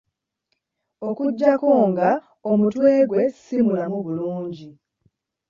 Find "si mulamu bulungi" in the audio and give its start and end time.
3.41-4.69